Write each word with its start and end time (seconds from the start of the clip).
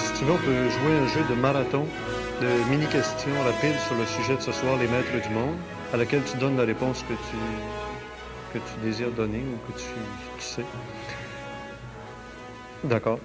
Si 0.00 0.14
tu 0.14 0.24
veux, 0.24 0.32
on 0.32 0.38
peut 0.38 0.70
jouer 0.70 0.92
un 0.98 1.06
jeu 1.08 1.20
de 1.28 1.34
marathon, 1.38 1.84
de 2.40 2.70
mini-questions 2.70 3.32
rapides 3.44 3.78
sur 3.86 3.94
le 3.96 4.06
sujet 4.06 4.34
de 4.34 4.40
ce 4.40 4.50
soir, 4.50 4.78
les 4.78 4.88
maîtres 4.88 5.28
du 5.28 5.34
monde, 5.34 5.56
à 5.92 5.98
laquelle 5.98 6.22
tu 6.24 6.38
donnes 6.38 6.56
la 6.56 6.64
réponse 6.64 7.02
que 7.02 7.12
tu, 7.12 7.36
que 8.54 8.58
tu 8.58 8.86
désires 8.86 9.10
donner 9.10 9.40
ou 9.40 9.72
que 9.72 9.78
tu, 9.78 9.84
tu 10.38 10.44
sais. 10.44 10.64
D'accord. 12.84 13.20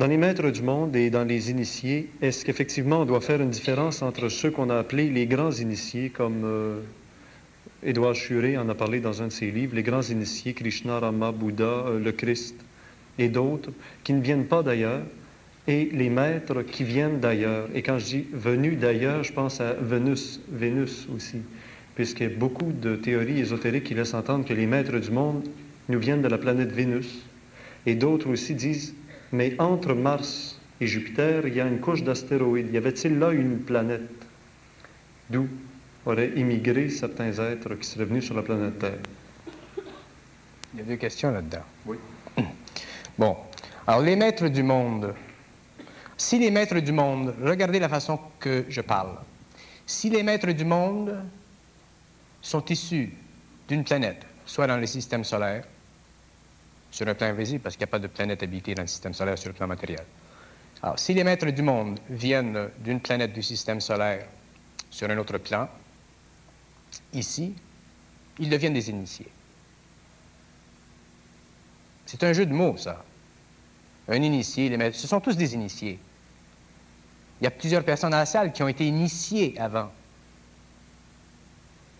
Dans 0.00 0.08
les 0.08 0.16
maîtres 0.16 0.50
du 0.50 0.62
monde 0.62 0.96
et 0.96 1.10
dans 1.10 1.22
les 1.22 1.52
initiés, 1.52 2.10
est-ce 2.20 2.44
qu'effectivement 2.44 3.02
on 3.02 3.04
doit 3.04 3.20
faire 3.20 3.40
une 3.40 3.50
différence 3.50 4.02
entre 4.02 4.28
ceux 4.28 4.50
qu'on 4.50 4.70
a 4.70 4.76
appelés 4.76 5.10
les 5.10 5.26
grands 5.26 5.52
initiés, 5.52 6.10
comme 6.10 6.42
euh, 6.44 6.80
Édouard 7.84 8.16
Churé 8.16 8.58
en 8.58 8.68
a 8.68 8.74
parlé 8.74 8.98
dans 8.98 9.22
un 9.22 9.28
de 9.28 9.32
ses 9.32 9.52
livres, 9.52 9.76
les 9.76 9.84
grands 9.84 10.02
initiés, 10.02 10.54
Krishna, 10.54 10.98
Rama, 10.98 11.30
Bouddha, 11.30 11.64
euh, 11.64 12.00
le 12.00 12.10
Christ 12.10 12.56
et 13.16 13.28
d'autres, 13.28 13.70
qui 14.02 14.12
ne 14.12 14.20
viennent 14.20 14.46
pas 14.46 14.64
d'ailleurs, 14.64 15.02
et 15.66 15.88
les 15.92 16.10
maîtres 16.10 16.62
qui 16.62 16.84
viennent 16.84 17.20
d'ailleurs. 17.20 17.68
Et 17.74 17.82
quand 17.82 17.98
je 17.98 18.04
dis 18.04 18.26
venus 18.32 18.78
d'ailleurs, 18.78 19.24
je 19.24 19.32
pense 19.32 19.60
à 19.60 19.74
Vénus, 19.74 20.40
Vénus 20.50 21.06
aussi, 21.14 21.38
puisqu'il 21.94 22.22
y 22.24 22.32
a 22.32 22.36
beaucoup 22.36 22.72
de 22.72 22.96
théories 22.96 23.40
ésotériques 23.40 23.84
qui 23.84 23.94
laissent 23.94 24.14
entendre 24.14 24.44
que 24.44 24.52
les 24.52 24.66
maîtres 24.66 24.98
du 24.98 25.10
monde 25.10 25.44
nous 25.88 25.98
viennent 25.98 26.22
de 26.22 26.28
la 26.28 26.38
planète 26.38 26.72
Vénus. 26.72 27.24
Et 27.86 27.94
d'autres 27.94 28.30
aussi 28.30 28.54
disent, 28.54 28.94
mais 29.32 29.54
entre 29.58 29.94
Mars 29.94 30.60
et 30.80 30.86
Jupiter, 30.86 31.46
il 31.46 31.54
y 31.54 31.60
a 31.60 31.66
une 31.66 31.80
couche 31.80 32.02
d'astéroïdes. 32.02 32.72
Y 32.72 32.76
avait-il 32.76 33.18
là 33.18 33.30
une 33.30 33.58
planète? 33.58 34.02
D'où 35.30 35.48
auraient 36.06 36.32
immigré 36.36 36.90
certains 36.90 37.32
êtres 37.38 37.74
qui 37.74 37.86
seraient 37.86 38.04
venus 38.04 38.24
sur 38.24 38.34
la 38.34 38.42
planète 38.42 38.78
Terre? 38.78 38.98
Il 40.74 40.80
y 40.80 40.82
a 40.82 40.84
deux 40.86 40.96
questions 40.96 41.30
là-dedans. 41.30 41.62
Oui. 41.86 41.96
Bon. 43.18 43.36
Alors, 43.86 44.02
les 44.02 44.16
maîtres 44.16 44.48
du 44.48 44.62
monde. 44.62 45.14
Si 46.16 46.38
les 46.38 46.50
maîtres 46.50 46.78
du 46.78 46.92
monde, 46.92 47.34
regardez 47.42 47.78
la 47.78 47.88
façon 47.88 48.18
que 48.38 48.64
je 48.68 48.80
parle. 48.80 49.16
Si 49.86 50.10
les 50.10 50.22
maîtres 50.22 50.52
du 50.52 50.64
monde 50.64 51.16
sont 52.40 52.64
issus 52.66 53.12
d'une 53.68 53.84
planète, 53.84 54.24
soit 54.46 54.66
dans 54.66 54.76
le 54.76 54.86
système 54.86 55.24
solaire, 55.24 55.64
sur 56.90 57.08
un 57.08 57.14
plan 57.14 57.26
invisible, 57.26 57.60
parce 57.60 57.74
qu'il 57.74 57.84
n'y 57.84 57.90
a 57.90 57.92
pas 57.92 57.98
de 57.98 58.06
planète 58.06 58.42
habitée 58.42 58.74
dans 58.74 58.82
le 58.82 58.88
système 58.88 59.14
solaire 59.14 59.36
sur 59.36 59.48
le 59.48 59.54
plan 59.54 59.66
matériel. 59.66 60.04
Alors, 60.80 60.98
si 60.98 61.12
les 61.12 61.24
maîtres 61.24 61.50
du 61.50 61.62
monde 61.62 61.98
viennent 62.08 62.68
d'une 62.78 63.00
planète 63.00 63.32
du 63.32 63.42
système 63.42 63.80
solaire 63.80 64.26
sur 64.90 65.10
un 65.10 65.18
autre 65.18 65.38
plan, 65.38 65.68
ici, 67.12 67.54
ils 68.38 68.48
deviennent 68.48 68.74
des 68.74 68.90
initiés. 68.90 69.28
C'est 72.06 72.22
un 72.22 72.32
jeu 72.32 72.46
de 72.46 72.52
mots, 72.52 72.76
ça. 72.76 73.04
Un 74.06 74.22
initié, 74.22 74.68
les 74.68 74.76
maîtres, 74.76 74.96
ce 74.96 75.08
sont 75.08 75.20
tous 75.20 75.36
des 75.36 75.54
initiés. 75.54 75.98
Il 77.44 77.48
y 77.48 77.48
a 77.48 77.50
plusieurs 77.50 77.84
personnes 77.84 78.12
dans 78.12 78.16
la 78.16 78.24
salle 78.24 78.54
qui 78.54 78.62
ont 78.62 78.68
été 78.68 78.86
initiées 78.86 79.54
avant. 79.58 79.90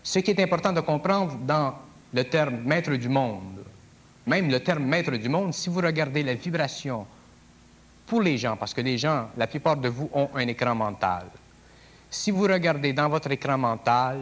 Ce 0.01 0.17
qui 0.17 0.31
est 0.31 0.39
important 0.39 0.73
de 0.73 0.79
comprendre 0.79 1.35
dans 1.35 1.75
le 2.11 2.23
terme 2.23 2.61
maître 2.63 2.95
du 2.95 3.07
monde, 3.07 3.63
même 4.25 4.49
le 4.49 4.59
terme 4.59 4.85
maître 4.85 5.11
du 5.11 5.29
monde, 5.29 5.53
si 5.53 5.69
vous 5.69 5.81
regardez 5.81 6.23
la 6.23 6.33
vibration 6.33 7.05
pour 8.07 8.23
les 8.23 8.39
gens, 8.39 8.57
parce 8.57 8.73
que 8.73 8.81
les 8.81 8.97
gens, 8.97 9.27
la 9.37 9.45
plupart 9.45 9.77
de 9.77 9.87
vous 9.87 10.09
ont 10.13 10.31
un 10.33 10.47
écran 10.47 10.73
mental, 10.73 11.27
si 12.09 12.31
vous 12.31 12.45
regardez 12.45 12.93
dans 12.93 13.07
votre 13.07 13.29
écran 13.29 13.59
mental 13.59 14.17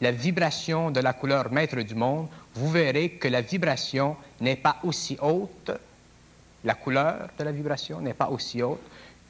la 0.00 0.10
vibration 0.10 0.90
de 0.90 1.00
la 1.00 1.12
couleur 1.12 1.52
maître 1.52 1.82
du 1.82 1.94
monde, 1.94 2.28
vous 2.54 2.70
verrez 2.70 3.10
que 3.10 3.28
la 3.28 3.42
vibration 3.42 4.16
n'est 4.40 4.56
pas 4.56 4.78
aussi 4.84 5.18
haute, 5.20 5.70
la 6.64 6.76
couleur 6.76 7.28
de 7.38 7.44
la 7.44 7.52
vibration 7.52 8.00
n'est 8.00 8.14
pas 8.14 8.30
aussi 8.30 8.62
haute 8.62 8.80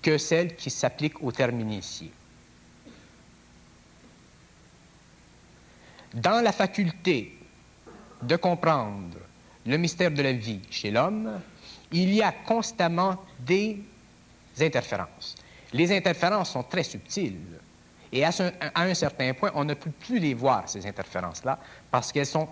que 0.05 0.19
celle 0.19 0.55
qui 0.55 0.69
s'applique 0.69 1.23
au 1.23 1.33
terme 1.33 1.61
initié. 1.61 2.13
Dans 6.13 6.43
la 6.45 6.53
faculté 6.53 7.39
de 8.23 8.37
comprendre 8.37 9.17
le 9.65 9.77
mystère 9.79 10.11
de 10.11 10.23
la 10.23 10.35
vie 10.35 10.61
chez 10.71 10.91
l'homme, 10.91 11.41
il 11.91 12.13
y 12.13 12.21
a 12.23 12.33
constamment 12.33 13.25
des 13.41 13.83
interférences. 14.61 15.37
Les 15.73 15.91
interférences 15.97 16.51
sont 16.51 16.65
très 16.65 16.85
subtiles. 16.85 17.59
Et 18.15 18.25
à, 18.25 18.31
un 18.77 18.95
certain 18.95 19.35
point, 19.35 19.51
on 19.57 19.65
ne 19.65 19.75
peut 19.75 19.91
plus 19.91 20.21
les 20.21 20.35
voir, 20.35 20.69
ces 20.69 20.87
interférences-là, 20.87 21.59
parce 21.91 22.13
qu'elles 22.13 22.27
sont 22.27 22.47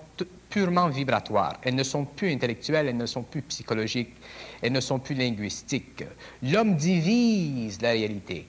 purement 0.51 0.89
vibratoires. 0.89 1.61
Elles 1.63 1.77
ne 1.77 1.85
sont 1.85 2.05
plus 2.05 2.33
intellectuelles, 2.33 2.89
elles 2.89 2.97
ne 2.97 3.07
sont 3.07 3.23
plus 3.23 3.43
psychologiques, 3.43 4.13
elles 4.61 4.73
ne 4.73 4.81
sont 4.81 4.99
plus 4.99 5.15
linguistiques. 5.15 6.05
L'homme 6.43 6.75
divise 6.75 7.81
la 7.81 7.93
réalité. 7.93 8.45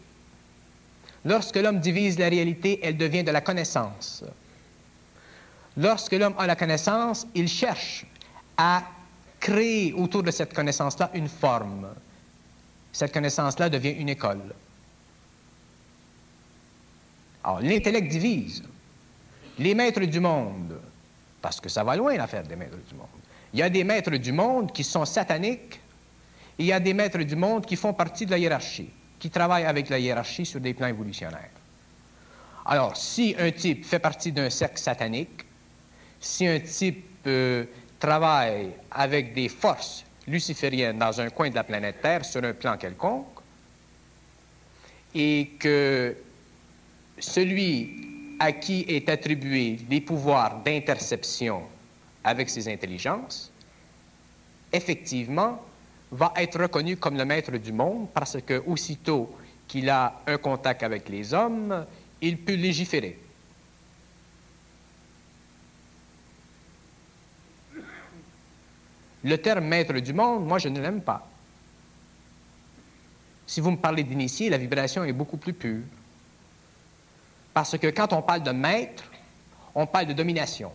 Lorsque 1.24 1.58
l'homme 1.58 1.80
divise 1.80 2.18
la 2.18 2.30
réalité, 2.30 2.80
elle 2.82 2.98
devient 2.98 3.24
de 3.24 3.32
la 3.32 3.42
connaissance. 3.42 4.24
Lorsque 5.78 6.14
l'homme 6.14 6.36
a 6.40 6.48
la 6.48 6.56
connaissance, 6.56 7.28
il 7.36 7.48
cherche 7.48 8.08
à 8.58 8.82
créer 9.40 9.94
autour 9.94 10.24
de 10.24 10.32
cette 10.32 10.56
connaissance-là 10.56 11.12
une 11.14 11.30
forme. 11.30 11.90
Cette 12.92 13.14
connaissance-là 13.14 13.70
devient 13.70 13.92
une 13.92 14.10
école. 14.10 14.56
Alors, 17.44 17.60
l'intellect 17.62 18.08
divise. 18.08 18.64
Les 19.60 19.76
maîtres 19.76 20.06
du 20.06 20.20
monde, 20.20 20.80
parce 21.42 21.60
que 21.60 21.70
ça 21.70 21.84
va 21.84 21.96
loin 21.96 22.16
l'affaire 22.16 22.44
des 22.44 22.56
maîtres 22.56 22.78
du 22.88 22.96
monde. 22.96 23.08
Il 23.54 23.60
y 23.60 23.64
a 23.64 23.70
des 23.70 23.84
maîtres 23.84 24.16
du 24.16 24.32
monde 24.32 24.72
qui 24.72 24.84
sont 24.84 25.06
sataniques 25.06 25.80
et 26.58 26.64
il 26.64 26.66
y 26.66 26.74
a 26.74 26.80
des 26.80 26.94
maîtres 26.94 27.20
du 27.20 27.36
monde 27.36 27.66
qui 27.66 27.76
font 27.76 27.94
partie 27.94 28.26
de 28.26 28.32
la 28.32 28.38
hiérarchie, 28.38 28.90
qui 29.20 29.30
travaillent 29.30 29.66
avec 29.66 29.90
la 29.90 30.00
hiérarchie 30.00 30.46
sur 30.46 30.60
des 30.60 30.74
plans 30.74 30.88
évolutionnaires. 30.88 31.52
Alors, 32.66 32.96
si 32.96 33.36
un 33.38 33.52
type 33.52 33.86
fait 33.86 34.00
partie 34.00 34.32
d'un 34.32 34.50
cercle 34.50 34.80
satanique, 34.80 35.46
si 36.20 36.48
un 36.48 36.60
type 36.60 37.06
euh, 37.28 37.66
travaille 38.00 38.72
avec 38.90 39.34
des 39.34 39.50
forces 39.50 40.06
lucifériennes 40.28 40.98
dans 40.98 41.20
un 41.20 41.30
coin 41.30 41.50
de 41.50 41.56
la 41.56 41.64
planète 41.64 42.02
Terre 42.02 42.24
sur 42.24 42.44
un 42.44 42.54
plan 42.54 42.78
quelconque, 42.78 43.28
et 45.14 45.52
que 45.60 46.16
celui 47.24 48.36
à 48.40 48.52
qui 48.52 48.86
est 48.88 49.08
attribué 49.08 49.80
les 49.90 50.02
pouvoirs 50.02 50.62
d'interception 50.64 51.64
avec 52.24 52.50
ses 52.50 52.68
intelligences, 52.68 53.52
effectivement, 54.72 55.62
va 56.12 56.34
être 56.36 56.60
reconnu 56.60 56.98
comme 56.98 57.18
le 57.18 57.26
maître 57.26 57.52
du 57.58 57.72
monde 57.72 58.08
parce 58.14 58.38
que 58.42 58.62
aussitôt 58.68 59.34
qu'il 59.68 59.90
a 59.90 60.22
un 60.28 60.38
contact 60.38 60.84
avec 60.84 61.08
les 61.10 61.34
hommes, 61.34 61.86
il 62.22 62.38
peut 62.38 62.56
légiférer. 62.56 63.18
Le 69.24 69.38
terme 69.38 69.66
maître 69.66 69.98
du 70.00 70.12
monde, 70.12 70.46
moi, 70.46 70.60
je 70.60 70.68
ne 70.68 70.82
l'aime 70.82 71.02
pas. 71.02 71.26
Si 73.48 73.62
vous 73.62 73.72
me 73.72 73.78
parlez 73.78 74.04
d'initié, 74.04 74.50
la 74.50 74.58
vibration 74.58 75.06
est 75.06 75.14
beaucoup 75.14 75.38
plus 75.38 75.54
pure. 75.54 75.84
Parce 77.54 77.78
que 77.78 77.88
quand 77.88 78.14
on 78.14 78.22
parle 78.22 78.44
de 78.44 78.52
maître, 78.52 79.04
on 79.76 79.86
parle 79.86 80.08
de 80.08 80.14
domination. 80.14 80.72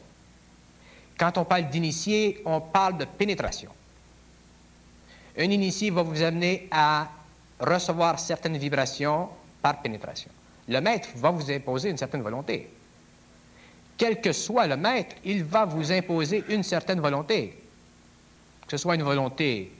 Quand 1.18 1.36
on 1.38 1.44
parle 1.44 1.68
d'initié, 1.68 2.40
on 2.44 2.60
parle 2.60 2.98
de 2.98 3.04
pénétration. 3.04 3.70
Un 5.36 5.50
initié 5.50 5.90
va 5.90 6.02
vous 6.02 6.22
amener 6.22 6.68
à 6.70 7.08
recevoir 7.58 8.18
certaines 8.18 8.56
vibrations 8.56 9.28
par 9.60 9.80
pénétration. 9.82 10.30
Le 10.68 10.80
maître 10.80 11.08
va 11.16 11.30
vous 11.30 11.50
imposer 11.50 11.90
une 11.90 11.96
certaine 11.96 12.22
volonté. 12.22 12.70
Quel 13.96 14.20
que 14.20 14.32
soit 14.32 14.66
le 14.66 14.76
maître, 14.76 15.16
il 15.24 15.42
va 15.42 15.64
vous 15.64 15.90
imposer 15.90 16.44
une 16.48 16.62
certaine 16.62 17.00
volonté 17.00 17.56
que 18.68 18.76
ce 18.76 18.82
soit 18.82 18.96
une 18.96 19.02
volonté 19.02 19.72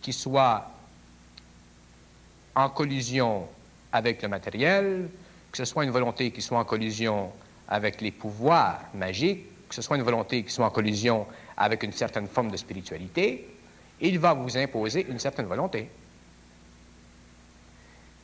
qui 0.00 0.12
soit 0.12 0.70
en 2.54 2.70
collision 2.70 3.48
avec 3.92 4.22
le 4.22 4.28
matériel, 4.28 5.08
que 5.50 5.58
ce 5.58 5.64
soit 5.64 5.84
une 5.84 5.90
volonté 5.90 6.30
qui 6.30 6.42
soit 6.42 6.58
en 6.58 6.64
collision 6.64 7.30
avec 7.68 8.00
les 8.00 8.10
pouvoirs 8.10 8.80
magiques, 8.94 9.44
que 9.68 9.74
ce 9.74 9.82
soit 9.82 9.96
une 9.96 10.02
volonté 10.02 10.42
qui 10.42 10.52
soit 10.52 10.66
en 10.66 10.70
collision 10.70 11.26
avec 11.56 11.82
une 11.82 11.92
certaine 11.92 12.26
forme 12.26 12.50
de 12.50 12.56
spiritualité, 12.56 13.48
il 14.00 14.18
va 14.18 14.32
vous 14.32 14.56
imposer 14.56 15.06
une 15.08 15.18
certaine 15.18 15.46
volonté. 15.46 15.88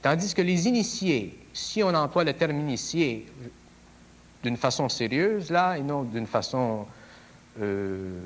Tandis 0.02 0.34
que 0.34 0.42
les 0.42 0.68
initiés, 0.68 1.38
si 1.52 1.82
on 1.82 1.88
emploie 1.94 2.24
le 2.24 2.34
terme 2.34 2.60
initié 2.60 3.26
d'une 4.42 4.56
façon 4.56 4.88
sérieuse, 4.88 5.50
là, 5.50 5.78
et 5.78 5.82
non 5.82 6.02
d'une 6.02 6.26
façon 6.26 6.86
euh, 7.60 8.20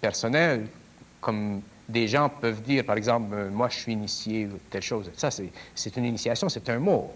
personnel, 0.00 0.66
comme 1.20 1.62
des 1.88 2.08
gens 2.08 2.28
peuvent 2.28 2.62
dire, 2.62 2.84
par 2.84 2.96
exemple, 2.96 3.32
euh, 3.32 3.50
moi 3.50 3.68
je 3.68 3.78
suis 3.78 3.92
initié 3.92 4.48
telle 4.70 4.82
chose. 4.82 5.10
Ça, 5.16 5.30
c'est 5.30 5.96
une 5.96 6.04
initiation, 6.04 6.48
c'est 6.48 6.68
un 6.68 6.78
mot. 6.78 7.12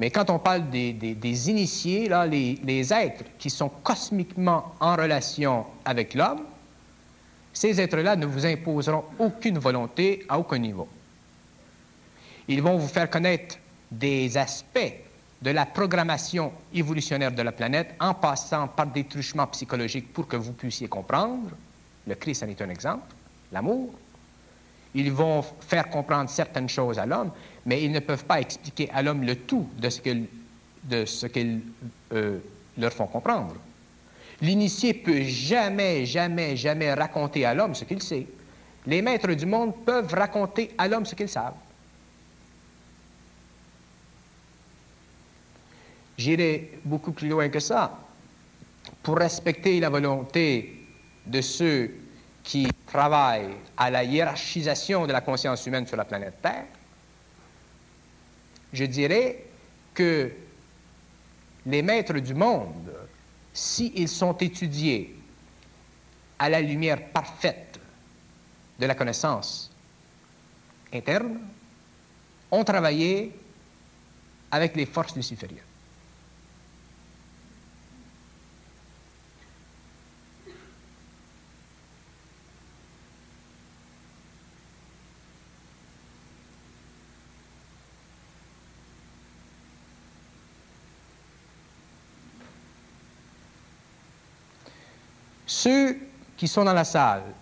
Mais 0.00 0.10
quand 0.10 0.30
on 0.30 0.38
parle 0.38 0.70
des, 0.70 1.50
initiés, 1.50 2.08
là, 2.08 2.26
les, 2.26 2.58
les, 2.64 2.90
êtres 2.90 3.24
qui 3.38 3.50
sont 3.50 3.68
cosmiquement 3.68 4.74
en 4.80 4.96
relation 4.96 5.66
avec 5.84 6.14
l'homme, 6.14 6.40
Ces 7.52 7.78
êtres-là 7.78 8.16
ne 8.16 8.24
vous 8.24 8.46
imposeront 8.46 9.04
aucune 9.18 9.58
volonté 9.58 10.24
à 10.26 10.38
aucun 10.38 10.56
niveau. 10.56 10.88
Ils 12.48 12.62
vont 12.62 12.78
vous 12.78 12.88
faire 12.88 13.10
connaître 13.10 13.56
des 13.90 14.38
aspects 14.38 14.94
de 15.42 15.50
la 15.50 15.66
programmation 15.66 16.52
évolutionnaire 16.72 17.32
de 17.32 17.42
la 17.42 17.52
planète 17.52 17.94
en 18.00 18.14
passant 18.14 18.68
par 18.68 18.86
des 18.86 19.04
truchements 19.04 19.48
psychologiques 19.48 20.12
pour 20.14 20.26
que 20.26 20.36
vous 20.36 20.52
puissiez 20.52 20.88
comprendre. 20.88 21.50
Le 22.06 22.14
Christ 22.14 22.42
en 22.42 22.48
est 22.48 22.62
un 22.62 22.70
exemple, 22.70 23.14
l'amour. 23.52 23.92
Ils 24.94 25.12
vont 25.12 25.42
faire 25.42 25.88
comprendre 25.88 26.28
certaines 26.28 26.68
choses 26.68 26.98
à 26.98 27.06
l'homme, 27.06 27.30
mais 27.66 27.82
ils 27.82 27.92
ne 27.92 28.00
peuvent 28.00 28.24
pas 28.24 28.40
expliquer 28.40 28.90
à 28.92 29.02
l'homme 29.02 29.22
le 29.22 29.36
tout 29.36 29.68
de 29.78 29.88
ce 29.88 31.26
qu'ils 31.26 31.60
euh, 32.12 32.38
leur 32.76 32.92
font 32.92 33.06
comprendre. 33.06 33.54
L'initié 34.42 34.94
peut 34.94 35.22
jamais, 35.22 36.06
jamais, 36.06 36.56
jamais 36.56 36.92
raconter 36.94 37.44
à 37.44 37.54
l'homme 37.54 37.74
ce 37.74 37.84
qu'il 37.84 38.02
sait. 38.02 38.26
Les 38.86 39.02
maîtres 39.02 39.32
du 39.34 39.46
monde 39.46 39.74
peuvent 39.84 40.12
raconter 40.14 40.70
à 40.78 40.88
l'homme 40.88 41.04
ce 41.04 41.14
qu'ils 41.14 41.28
savent. 41.28 41.54
J'irai 46.16 46.78
beaucoup 46.84 47.12
plus 47.12 47.28
loin 47.28 47.48
que 47.48 47.60
ça. 47.60 47.98
Pour 49.02 49.18
respecter 49.18 49.78
la 49.80 49.88
volonté 49.88 50.86
de 51.26 51.40
ceux 51.40 51.90
qui 52.42 52.74
travaillent 52.86 53.56
à 53.76 53.90
la 53.90 54.04
hiérarchisation 54.04 55.06
de 55.06 55.12
la 55.12 55.20
conscience 55.20 55.64
humaine 55.66 55.86
sur 55.86 55.96
la 55.96 56.04
planète 56.04 56.40
Terre, 56.42 56.64
je 58.72 58.84
dirais 58.84 59.44
que 59.94 60.32
les 61.66 61.82
maîtres 61.82 62.18
du 62.18 62.34
monde, 62.34 62.92
s'ils 63.52 64.08
sont 64.08 64.36
étudiés 64.38 65.16
à 66.38 66.48
la 66.48 66.60
lumière 66.60 67.10
parfaite 67.12 67.78
de 68.78 68.86
la 68.86 68.94
connaissance 68.94 69.70
interne, 70.92 71.38
ont 72.50 72.64
travaillé 72.64 73.32
avec 74.50 74.74
les 74.74 74.86
forces 74.86 75.14
lucifériennes. 75.14 75.69
Ceux 95.62 95.98
qui 96.38 96.48
sont 96.48 96.64
dans 96.64 96.72
la 96.72 96.84
salle 96.84 97.34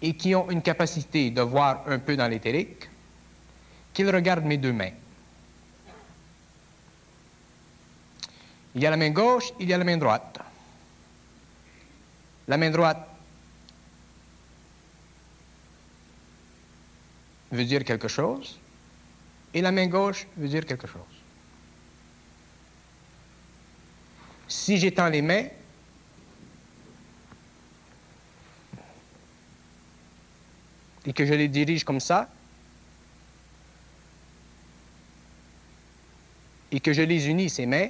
et 0.00 0.14
qui 0.14 0.32
ont 0.36 0.48
une 0.48 0.62
capacité 0.62 1.32
de 1.32 1.40
voir 1.40 1.82
un 1.88 1.98
peu 1.98 2.16
dans 2.16 2.28
l'éthérique, 2.28 2.88
qu'ils 3.92 4.08
regardent 4.14 4.44
mes 4.44 4.56
deux 4.56 4.72
mains. 4.72 4.92
Il 8.76 8.80
y 8.80 8.86
a 8.86 8.90
la 8.90 8.96
main 8.96 9.10
gauche, 9.10 9.52
il 9.58 9.68
y 9.68 9.72
a 9.72 9.78
la 9.78 9.82
main 9.82 9.96
droite. 9.96 10.38
La 12.46 12.56
main 12.56 12.70
droite 12.70 13.08
veut 17.50 17.64
dire 17.64 17.82
quelque 17.82 18.06
chose 18.06 18.56
et 19.52 19.62
la 19.62 19.72
main 19.72 19.88
gauche 19.88 20.28
veut 20.36 20.46
dire 20.46 20.64
quelque 20.64 20.86
chose. 20.86 21.02
Si 24.46 24.78
j'étends 24.78 25.08
les 25.08 25.22
mains, 25.22 25.48
et 31.06 31.12
que 31.12 31.24
je 31.24 31.34
les 31.34 31.48
dirige 31.48 31.84
comme 31.84 32.00
ça, 32.00 32.28
et 36.72 36.80
que 36.80 36.92
je 36.92 37.02
les 37.02 37.28
unis, 37.28 37.48
ces 37.48 37.64
mains, 37.64 37.88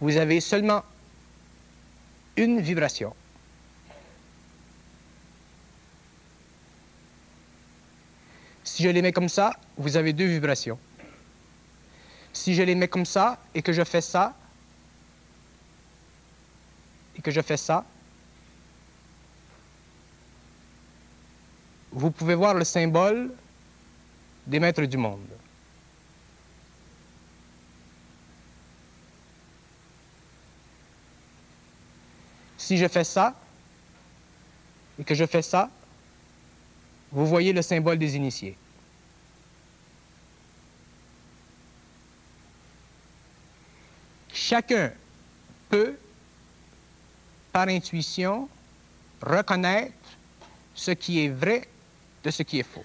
vous 0.00 0.16
avez 0.16 0.40
seulement 0.40 0.82
une 2.36 2.60
vibration. 2.60 3.14
Si 8.64 8.82
je 8.82 8.90
les 8.90 9.00
mets 9.00 9.12
comme 9.12 9.28
ça, 9.28 9.58
vous 9.78 9.96
avez 9.96 10.12
deux 10.12 10.26
vibrations. 10.26 10.78
Si 12.32 12.54
je 12.54 12.62
les 12.62 12.74
mets 12.74 12.88
comme 12.88 13.06
ça 13.06 13.38
et 13.54 13.62
que 13.62 13.72
je 13.72 13.84
fais 13.84 14.02
ça, 14.02 14.36
je 17.30 17.40
fais 17.40 17.56
ça, 17.56 17.84
vous 21.92 22.10
pouvez 22.10 22.34
voir 22.34 22.54
le 22.54 22.64
symbole 22.64 23.32
des 24.46 24.60
maîtres 24.60 24.84
du 24.84 24.96
monde. 24.96 25.26
Si 32.58 32.76
je 32.76 32.86
fais 32.88 33.04
ça 33.04 33.34
et 34.98 35.04
que 35.04 35.14
je 35.14 35.24
fais 35.24 35.42
ça, 35.42 35.70
vous 37.12 37.26
voyez 37.26 37.52
le 37.52 37.62
symbole 37.62 37.98
des 37.98 38.16
initiés. 38.16 38.56
Chacun 44.32 44.92
peut 45.70 45.96
par 47.56 47.68
intuition, 47.68 48.50
reconnaître 49.22 49.94
ce 50.74 50.90
qui 50.90 51.24
est 51.24 51.30
vrai 51.30 51.66
de 52.22 52.30
ce 52.30 52.42
qui 52.42 52.58
est 52.58 52.62
faux. 52.62 52.84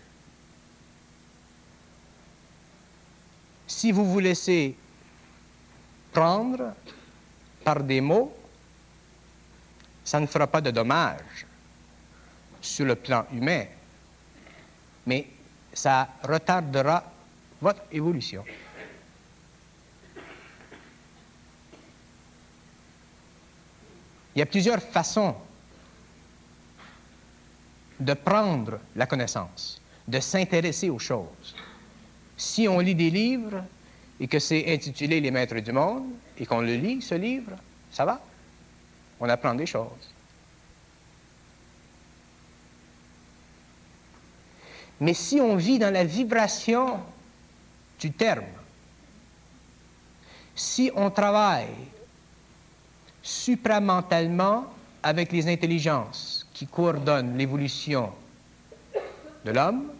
Si 3.67 3.91
vous 3.91 4.09
vous 4.09 4.19
laissez 4.19 4.77
prendre 6.13 6.73
par 7.65 7.83
des 7.83 7.99
mots, 7.99 8.33
ça 10.05 10.21
ne 10.21 10.25
fera 10.25 10.47
pas 10.47 10.61
de 10.61 10.71
dommages 10.71 11.45
sur 12.61 12.85
le 12.85 12.95
plan 12.95 13.25
humain, 13.33 13.65
mais 15.05 15.27
ça 15.73 16.07
retardera 16.23 17.03
votre 17.59 17.81
évolution. 17.91 18.45
Il 24.35 24.39
y 24.39 24.41
a 24.41 24.45
plusieurs 24.45 24.81
façons 24.81 25.35
de 27.99 28.13
prendre 28.13 28.79
la 28.95 29.05
connaissance, 29.05 29.81
de 30.07 30.19
s'intéresser 30.19 30.89
aux 30.89 30.99
choses. 30.99 31.55
Si 32.37 32.67
on 32.67 32.79
lit 32.79 32.95
des 32.95 33.09
livres 33.09 33.63
et 34.19 34.27
que 34.27 34.39
c'est 34.39 34.73
intitulé 34.73 35.19
Les 35.19 35.31
Maîtres 35.31 35.59
du 35.59 35.71
Monde 35.71 36.11
et 36.37 36.45
qu'on 36.45 36.61
le 36.61 36.75
lit, 36.75 37.01
ce 37.01 37.15
livre, 37.15 37.51
ça 37.91 38.05
va. 38.05 38.21
On 39.19 39.29
apprend 39.29 39.53
des 39.53 39.65
choses. 39.65 40.11
Mais 44.99 45.13
si 45.13 45.41
on 45.41 45.55
vit 45.55 45.79
dans 45.79 45.93
la 45.93 46.03
vibration 46.03 46.99
du 47.99 48.11
terme, 48.11 48.45
si 50.55 50.91
on 50.95 51.09
travaille 51.09 51.67
supramentalement 53.21 54.65
avec 55.03 55.31
les 55.31 55.47
intelligences 55.47 56.47
qui 56.53 56.67
coordonnent 56.67 57.37
l'évolution 57.37 58.11
de 59.45 59.51
l'homme, 59.51 59.91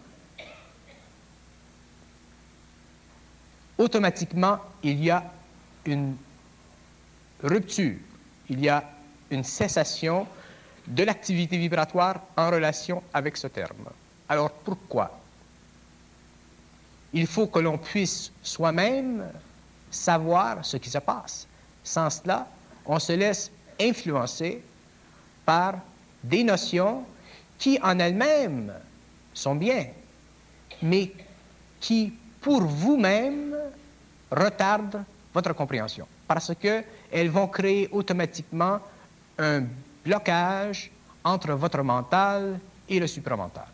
automatiquement, 3.78 4.58
il 4.82 5.02
y 5.02 5.10
a 5.10 5.24
une 5.86 6.16
rupture, 7.42 7.96
il 8.48 8.60
y 8.60 8.68
a 8.68 8.84
une 9.30 9.44
cessation 9.44 10.26
de 10.86 11.04
l'activité 11.04 11.56
vibratoire 11.56 12.20
en 12.36 12.50
relation 12.50 13.02
avec 13.12 13.36
ce 13.36 13.46
terme. 13.46 13.88
Alors 14.28 14.50
pourquoi? 14.50 15.18
Il 17.12 17.26
faut 17.26 17.46
que 17.46 17.58
l'on 17.58 17.78
puisse 17.78 18.32
soi-même 18.42 19.24
savoir 19.90 20.64
ce 20.64 20.76
qui 20.76 20.88
se 20.88 20.98
passe. 20.98 21.46
Sans 21.84 22.08
cela, 22.08 22.46
on 22.86 22.98
se 22.98 23.12
laisse 23.12 23.50
influencer 23.80 24.62
par 25.44 25.74
des 26.22 26.44
notions 26.44 27.04
qui 27.58 27.78
en 27.82 27.98
elles-mêmes 27.98 28.72
sont 29.34 29.54
bien, 29.54 29.86
mais 30.82 31.12
qui, 31.80 32.12
pour 32.40 32.62
vous-même, 32.62 33.56
retardent 34.30 35.04
votre 35.32 35.52
compréhension, 35.52 36.06
parce 36.26 36.52
qu'elles 36.54 37.30
vont 37.30 37.46
créer 37.46 37.88
automatiquement 37.92 38.80
un 39.38 39.64
blocage 40.04 40.90
entre 41.24 41.52
votre 41.52 41.82
mental 41.82 42.58
et 42.88 42.98
le 42.98 43.06
supramental. 43.06 43.66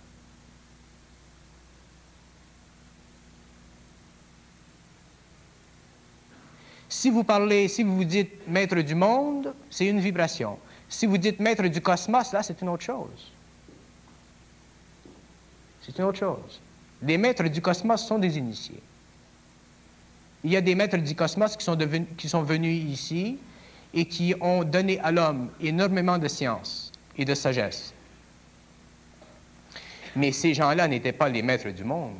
Si 6.98 7.10
vous 7.10 7.22
parlez, 7.22 7.68
si 7.68 7.84
vous 7.84 8.02
dites 8.02 8.48
maître 8.48 8.80
du 8.80 8.96
monde, 8.96 9.54
c'est 9.70 9.86
une 9.86 10.00
vibration. 10.00 10.58
Si 10.88 11.06
vous 11.06 11.16
dites 11.16 11.38
maître 11.38 11.62
du 11.68 11.80
cosmos, 11.80 12.32
là, 12.32 12.42
c'est 12.42 12.60
une 12.60 12.70
autre 12.70 12.82
chose. 12.82 13.30
C'est 15.80 15.96
une 15.96 16.06
autre 16.06 16.18
chose. 16.18 16.60
Les 17.00 17.16
maîtres 17.16 17.44
du 17.44 17.62
cosmos 17.62 18.04
sont 18.04 18.18
des 18.18 18.36
initiés. 18.36 18.82
Il 20.42 20.50
y 20.50 20.56
a 20.56 20.60
des 20.60 20.74
maîtres 20.74 20.96
du 20.96 21.14
cosmos 21.14 21.56
qui 21.56 21.64
sont, 21.64 21.76
devenus, 21.76 22.08
qui 22.16 22.28
sont 22.28 22.42
venus 22.42 22.82
ici 22.90 23.38
et 23.94 24.06
qui 24.06 24.34
ont 24.40 24.64
donné 24.64 24.98
à 24.98 25.12
l'homme 25.12 25.50
énormément 25.60 26.18
de 26.18 26.26
science 26.26 26.90
et 27.16 27.24
de 27.24 27.34
sagesse. 27.36 27.94
Mais 30.16 30.32
ces 30.32 30.52
gens-là 30.52 30.88
n'étaient 30.88 31.12
pas 31.12 31.28
les 31.28 31.42
maîtres 31.42 31.70
du 31.70 31.84
monde. 31.84 32.16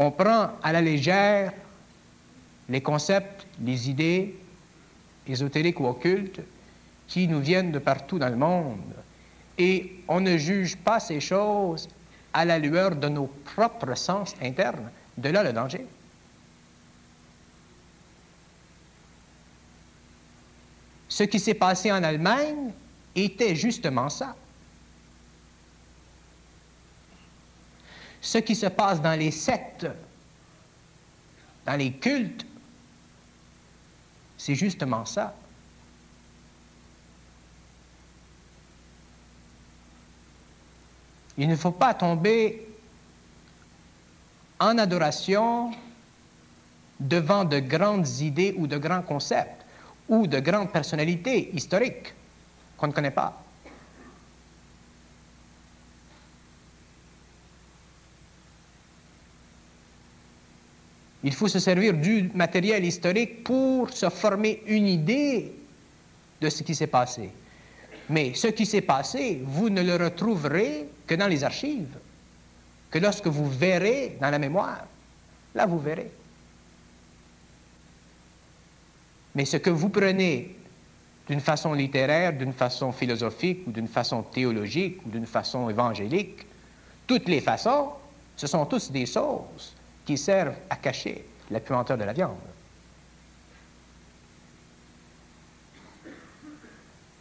On 0.00 0.12
prend 0.12 0.50
à 0.62 0.72
la 0.72 0.80
légère 0.80 1.52
les 2.68 2.80
concepts, 2.80 3.44
les 3.60 3.90
idées 3.90 4.38
ésotériques 5.26 5.80
ou 5.80 5.88
occultes 5.88 6.40
qui 7.08 7.26
nous 7.26 7.40
viennent 7.40 7.72
de 7.72 7.80
partout 7.80 8.16
dans 8.16 8.28
le 8.28 8.36
monde. 8.36 8.94
Et 9.58 9.96
on 10.06 10.20
ne 10.20 10.36
juge 10.36 10.76
pas 10.76 11.00
ces 11.00 11.18
choses 11.18 11.88
à 12.32 12.44
la 12.44 12.60
lueur 12.60 12.94
de 12.94 13.08
nos 13.08 13.26
propres 13.26 13.96
sens 13.96 14.36
internes. 14.40 14.88
De 15.16 15.30
là 15.30 15.42
le 15.42 15.52
danger. 15.52 15.84
Ce 21.08 21.24
qui 21.24 21.40
s'est 21.40 21.54
passé 21.54 21.90
en 21.90 22.04
Allemagne 22.04 22.70
était 23.16 23.56
justement 23.56 24.08
ça. 24.08 24.36
Ce 28.20 28.38
qui 28.38 28.54
se 28.54 28.66
passe 28.66 29.00
dans 29.00 29.18
les 29.18 29.30
sectes, 29.30 29.86
dans 31.64 31.76
les 31.76 31.92
cultes, 31.92 32.46
c'est 34.36 34.54
justement 34.54 35.04
ça. 35.04 35.34
Il 41.36 41.48
ne 41.48 41.56
faut 41.56 41.70
pas 41.70 41.94
tomber 41.94 42.66
en 44.58 44.76
adoration 44.78 45.72
devant 46.98 47.44
de 47.44 47.60
grandes 47.60 48.08
idées 48.20 48.54
ou 48.56 48.66
de 48.66 48.76
grands 48.76 49.02
concepts 49.02 49.64
ou 50.08 50.26
de 50.26 50.40
grandes 50.40 50.72
personnalités 50.72 51.54
historiques 51.54 52.14
qu'on 52.76 52.88
ne 52.88 52.92
connaît 52.92 53.12
pas. 53.12 53.40
Il 61.28 61.34
faut 61.34 61.46
se 61.46 61.58
servir 61.58 61.92
du 61.92 62.30
matériel 62.32 62.82
historique 62.86 63.44
pour 63.44 63.90
se 63.90 64.08
former 64.08 64.62
une 64.66 64.86
idée 64.86 65.52
de 66.40 66.48
ce 66.48 66.62
qui 66.62 66.74
s'est 66.74 66.86
passé. 66.86 67.28
Mais 68.08 68.32
ce 68.32 68.46
qui 68.46 68.64
s'est 68.64 68.80
passé, 68.80 69.42
vous 69.44 69.68
ne 69.68 69.82
le 69.82 69.96
retrouverez 70.02 70.88
que 71.06 71.14
dans 71.16 71.26
les 71.26 71.44
archives, 71.44 71.98
que 72.90 72.98
lorsque 72.98 73.26
vous 73.26 73.46
verrez 73.46 74.16
dans 74.18 74.30
la 74.30 74.38
mémoire. 74.38 74.86
Là, 75.54 75.66
vous 75.66 75.78
verrez. 75.78 76.10
Mais 79.34 79.44
ce 79.44 79.58
que 79.58 79.68
vous 79.68 79.90
prenez 79.90 80.56
d'une 81.28 81.40
façon 81.40 81.74
littéraire, 81.74 82.32
d'une 82.32 82.54
façon 82.54 82.90
philosophique 82.90 83.64
ou 83.66 83.70
d'une 83.70 83.88
façon 83.88 84.22
théologique 84.22 85.04
ou 85.04 85.10
d'une 85.10 85.26
façon 85.26 85.68
évangélique, 85.68 86.46
toutes 87.06 87.28
les 87.28 87.42
façons, 87.42 87.90
ce 88.34 88.46
sont 88.46 88.64
tous 88.64 88.90
des 88.90 89.04
choses 89.04 89.74
qui 90.08 90.16
servent 90.16 90.56
à 90.70 90.76
cacher 90.76 91.22
la 91.50 91.60
puanteur 91.60 91.98
de 91.98 92.04
la 92.04 92.14
viande. 92.14 92.38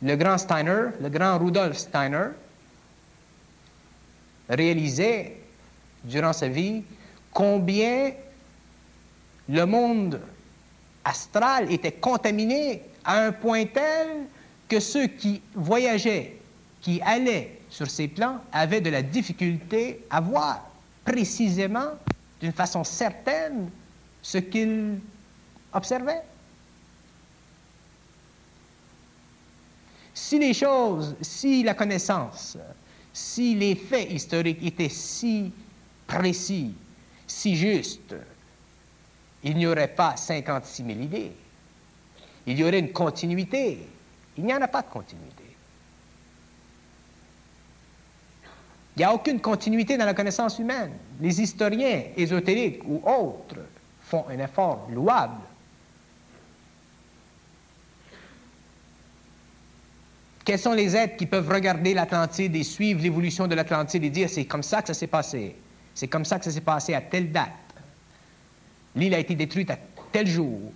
le 0.01 0.15
grand 0.15 0.38
Steiner, 0.38 0.91
le 1.01 1.10
grand 1.10 1.38
Rudolf 1.38 1.75
Steiner, 1.75 2.29
réalisait 4.48 5.36
durant 6.06 6.32
sa 6.32 6.48
vie 6.48 6.84
combien 7.34 8.13
le 9.50 9.65
monde 9.65 10.22
astral 11.03 11.70
était 11.70 11.91
contaminé 11.91 12.84
à 13.03 13.25
un 13.25 13.34
point 13.34 13.65
tel 13.65 14.27
que 14.70 14.79
ceux 14.79 15.08
qui 15.08 15.41
voyageaient, 15.56 16.38
qui 16.79 17.01
allaient 17.01 17.60
sur 17.70 17.89
ces 17.89 18.08
plans, 18.08 18.38
avaient 18.53 18.79
de 18.79 18.91
la 18.91 19.01
difficulté 19.01 20.06
à 20.10 20.22
voir 20.22 20.70
précisément, 21.03 21.91
d'une 22.39 22.53
façon 22.53 22.84
certaine, 22.84 23.70
ce 24.22 24.38
qu'ils 24.38 25.00
observaient. 25.74 26.24
Si 30.13 30.39
les 30.39 30.53
choses, 30.53 31.15
si 31.22 31.63
la 31.63 31.74
connaissance, 31.74 32.58
si 33.13 33.56
les 33.56 33.75
faits 33.75 34.12
historiques 34.12 34.63
étaient 34.63 34.89
si 34.89 35.51
précis, 36.06 36.74
si 37.25 37.56
justes, 37.56 38.15
il 39.44 39.58
n'y 39.58 39.67
aurait 39.67 39.88
pas 39.88 40.17
56 40.17 40.84
000 40.84 41.00
idées. 41.00 41.32
Il 42.46 42.60
y 42.60 42.63
aurait 42.63 42.79
une 42.79 42.91
continuité. 42.91 43.79
Il 44.38 44.46
n'y 44.46 44.53
en 44.53 44.62
a 44.62 44.67
pas 44.67 44.82
de 44.82 44.88
continuité. 44.88 45.47
Il 48.98 49.01
n'y 49.01 49.04
a 49.04 49.13
aucune 49.13 49.39
continuité 49.39 49.96
dans 49.96 50.06
la 50.06 50.16
connaissance 50.16 50.58
humaine. 50.58 50.89
Les 51.22 51.39
historiens 51.39 52.01
ésotériques 52.18 52.82
ou 52.84 53.00
autres 53.08 53.62
font 54.01 54.25
un 54.27 54.39
effort 54.39 54.88
louable 54.92 55.36
Quels 60.44 60.58
sont 60.58 60.72
les 60.72 60.96
êtres 60.96 61.16
qui 61.16 61.27
peuvent 61.27 61.50
regarder 61.50 61.94
l'Atlantide 61.94 62.56
et 62.56 62.63
suivre 62.63 63.01
l'évolution 63.01 63.48
de 63.48 63.54
l'Atlantide 63.54 64.06
et 64.06 64.10
dire 64.10 64.30
c'est 64.30 64.46
comme 64.46 64.63
ça 64.63 64.82
que 64.82 64.88
ça 64.88 64.94
s'est 64.94 65.06
passé, 65.06 65.58
c'est 65.94 66.08
comme 66.08 66.24
ça 66.24 66.39
que 66.39 66.46
ça 66.46 66.51
s'est 66.51 66.62
passé 66.62 66.94
à 66.94 67.01
telle 67.01 67.34
date. 67.34 67.50
L'île 68.96 69.13
a 69.13 69.20
été 69.20 69.36
détruite 69.36 69.70
à 69.70 69.77
tel 70.12 70.25
jour. 70.25 70.72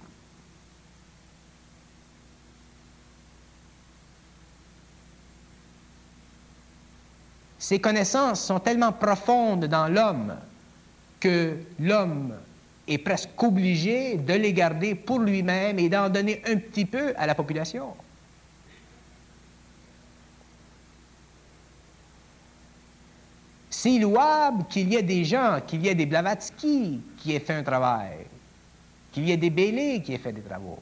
Ces 7.61 7.79
connaissances 7.79 8.43
sont 8.43 8.59
tellement 8.59 8.91
profondes 8.91 9.65
dans 9.65 9.87
l'homme 9.87 10.35
que 11.19 11.57
l'homme 11.79 12.33
est 12.87 12.97
presque 12.97 13.41
obligé 13.41 14.15
de 14.17 14.33
les 14.33 14.51
garder 14.51 14.95
pour 14.95 15.19
lui-même 15.19 15.77
et 15.77 15.87
d'en 15.87 16.09
donner 16.09 16.41
un 16.47 16.57
petit 16.57 16.85
peu 16.85 17.13
à 17.15 17.27
la 17.27 17.35
population. 17.35 17.93
C'est 23.69 23.99
louable 23.99 24.65
qu'il 24.67 24.91
y 24.91 24.95
ait 24.95 25.03
des 25.03 25.23
gens, 25.23 25.61
qu'il 25.65 25.85
y 25.85 25.87
ait 25.87 25.95
des 25.95 26.07
Blavatsky 26.07 26.99
qui 27.19 27.35
aient 27.35 27.39
fait 27.39 27.53
un 27.53 27.63
travail, 27.63 28.25
qu'il 29.11 29.29
y 29.29 29.31
ait 29.31 29.37
des 29.37 29.51
Bélés 29.51 30.01
qui 30.01 30.15
aient 30.15 30.17
fait 30.17 30.33
des 30.33 30.41
travaux. 30.41 30.81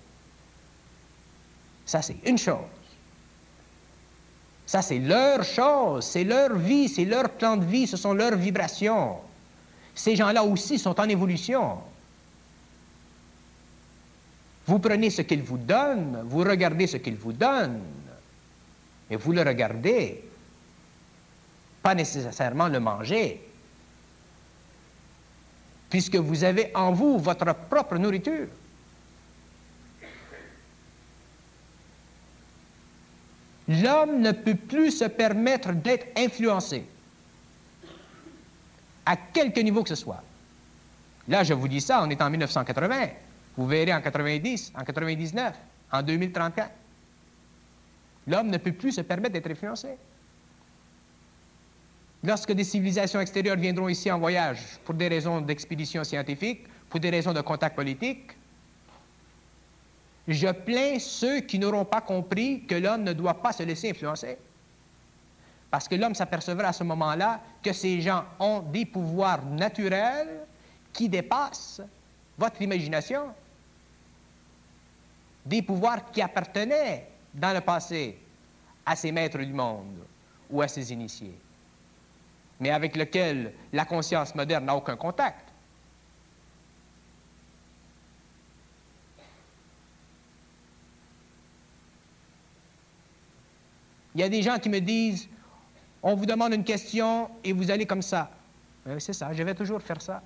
Ça, 1.85 2.01
c'est 2.01 2.25
une 2.25 2.37
chose. 2.37 2.78
Ça, 4.69 4.83
c'est 4.83 4.99
leur 4.99 5.43
chose, 5.43 6.05
c'est 6.05 6.23
leur 6.23 6.55
vie, 6.55 6.87
c'est 6.87 7.03
leur 7.03 7.31
plan 7.31 7.57
de 7.57 7.65
vie, 7.65 7.87
ce 7.87 7.97
sont 7.97 8.13
leurs 8.13 8.35
vibrations. 8.35 9.15
Ces 9.95 10.15
gens-là 10.15 10.43
aussi 10.43 10.77
sont 10.77 10.99
en 10.99 11.09
évolution. 11.09 11.79
Vous 14.67 14.77
prenez 14.77 15.09
ce 15.09 15.23
qu'ils 15.23 15.41
vous 15.41 15.57
donnent, 15.57 16.21
vous 16.23 16.43
regardez 16.43 16.85
ce 16.85 16.97
qu'ils 16.97 17.15
vous 17.15 17.33
donnent, 17.33 17.81
et 19.09 19.15
vous 19.15 19.31
le 19.31 19.41
regardez 19.41 20.23
pas 21.81 21.95
nécessairement 21.95 22.67
le 22.67 22.79
manger, 22.79 23.41
puisque 25.89 26.17
vous 26.17 26.43
avez 26.43 26.69
en 26.75 26.91
vous 26.91 27.17
votre 27.17 27.55
propre 27.55 27.97
nourriture. 27.97 28.45
L'homme 33.69 34.21
ne 34.21 34.31
peut 34.31 34.55
plus 34.55 34.91
se 34.91 35.05
permettre 35.05 35.73
d'être 35.73 36.07
influencé, 36.17 36.85
à 39.05 39.15
quelque 39.15 39.59
niveau 39.59 39.83
que 39.83 39.89
ce 39.89 39.95
soit. 39.95 40.23
Là, 41.27 41.43
je 41.43 41.53
vous 41.53 41.67
dis 41.67 41.79
ça, 41.79 42.01
on 42.03 42.09
est 42.09 42.19
en 42.19 42.31
1980. 42.31 43.09
Vous 43.55 43.67
verrez 43.67 43.93
en 43.93 44.01
90, 44.01 44.73
en 44.75 44.83
99, 44.83 45.53
en 45.91 46.01
2034. 46.01 46.71
L'homme 48.27 48.47
ne 48.47 48.57
peut 48.57 48.71
plus 48.71 48.91
se 48.91 49.01
permettre 49.01 49.33
d'être 49.33 49.51
influencé. 49.51 49.89
Lorsque 52.23 52.51
des 52.51 52.63
civilisations 52.63 53.19
extérieures 53.19 53.57
viendront 53.57 53.87
ici 53.87 54.11
en 54.11 54.17
voyage 54.17 54.79
pour 54.83 54.95
des 54.95 55.07
raisons 55.07 55.41
d'expédition 55.41 56.03
scientifique, 56.03 56.65
pour 56.89 56.99
des 56.99 57.11
raisons 57.11 57.33
de 57.33 57.41
contact 57.41 57.75
politique, 57.75 58.31
Je 60.29 60.47
plains 60.47 60.99
ceux 60.99 61.39
qui 61.39 61.57
n'auront 61.57 61.85
pas 61.85 62.01
compris 62.01 62.61
que 62.61 62.75
l'homme 62.75 63.01
ne 63.01 63.13
doit 63.13 63.41
pas 63.41 63.51
se 63.51 63.63
laisser 63.63 63.89
influencer. 63.89 64.37
Parce 65.71 65.87
que 65.87 65.95
l'homme 65.95 66.13
s'apercevra 66.13 66.67
à 66.67 66.73
ce 66.73 66.83
moment-là 66.83 67.41
que 67.63 67.73
ces 67.73 67.99
gens 67.99 68.25
ont 68.39 68.59
des 68.59 68.85
pouvoirs 68.85 69.43
naturels 69.43 70.45
qui 70.93 71.09
dépassent 71.09 71.81
votre 72.37 72.61
imagination. 72.61 73.33
Des 75.43 75.63
pouvoirs 75.63 76.11
qui 76.11 76.21
appartenaient 76.21 77.07
dans 77.33 77.53
le 77.53 77.61
passé 77.61 78.15
à 78.85 78.95
ces 78.95 79.11
maîtres 79.11 79.39
du 79.39 79.53
monde 79.53 79.97
ou 80.51 80.61
à 80.61 80.67
ces 80.67 80.93
initiés, 80.93 81.37
mais 82.59 82.69
avec 82.69 82.95
lesquels 82.95 83.53
la 83.73 83.85
conscience 83.85 84.35
moderne 84.35 84.65
n'a 84.65 84.75
aucun 84.75 84.95
contact. 84.95 85.48
Il 94.19 94.23
y 94.23 94.25
a 94.25 94.29
des 94.29 94.41
gens 94.41 94.59
qui 94.59 94.67
me 94.67 94.81
disent, 94.81 95.29
on 96.03 96.13
vous 96.13 96.25
demande 96.25 96.53
une 96.53 96.65
question 96.65 97.31
et 97.41 97.53
vous 97.53 97.71
allez 97.71 97.85
comme 97.85 98.01
ça. 98.01 98.29
Euh, 98.85 98.99
c'est 98.99 99.13
ça, 99.13 99.31
je 99.31 99.41
vais 99.41 99.55
toujours 99.55 99.81
faire 99.81 100.01
ça. 100.01 100.21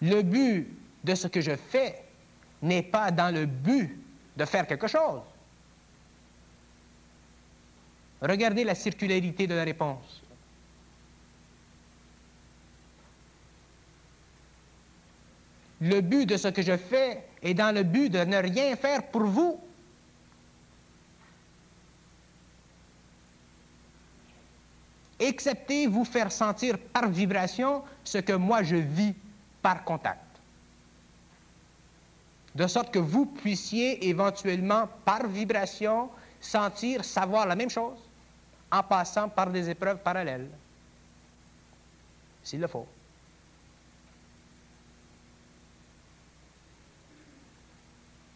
Le 0.00 0.22
but 0.22 0.66
de 1.04 1.14
ce 1.14 1.28
que 1.28 1.42
je 1.42 1.56
fais 1.56 2.04
n'est 2.62 2.82
pas 2.82 3.10
dans 3.10 3.34
le 3.34 3.44
but 3.44 4.02
de 4.34 4.46
faire 4.46 4.66
quelque 4.66 4.86
chose. 4.86 5.20
Regardez 8.22 8.64
la 8.64 8.74
circularité 8.74 9.46
de 9.46 9.52
la 9.52 9.64
réponse. 9.64 10.22
Le 15.80 16.00
but 16.00 16.26
de 16.26 16.36
ce 16.36 16.48
que 16.48 16.62
je 16.62 16.76
fais 16.76 17.24
est 17.42 17.54
dans 17.54 17.74
le 17.74 17.82
but 17.82 18.10
de 18.10 18.18
ne 18.18 18.36
rien 18.36 18.74
faire 18.76 19.04
pour 19.08 19.22
vous. 19.22 19.60
Excepté 25.20 25.86
vous 25.86 26.04
faire 26.04 26.30
sentir 26.30 26.78
par 26.78 27.08
vibration 27.08 27.82
ce 28.04 28.18
que 28.18 28.32
moi 28.32 28.62
je 28.62 28.76
vis 28.76 29.14
par 29.62 29.84
contact. 29.84 30.20
De 32.54 32.66
sorte 32.66 32.92
que 32.92 32.98
vous 32.98 33.26
puissiez 33.26 34.08
éventuellement, 34.08 34.88
par 35.04 35.26
vibration, 35.26 36.10
sentir, 36.40 37.04
savoir 37.04 37.46
la 37.46 37.54
même 37.54 37.70
chose 37.70 37.98
en 38.70 38.82
passant 38.82 39.28
par 39.28 39.50
des 39.50 39.70
épreuves 39.70 39.98
parallèles, 39.98 40.48
s'il 42.42 42.60
le 42.60 42.66
faut. 42.66 42.86